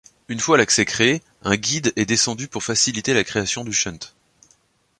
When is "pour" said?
2.47-2.63